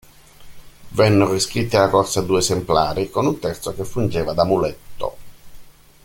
[0.89, 5.17] Vennero iscritti alla corsa due esemplari, con un terzo che fungeva da muletto.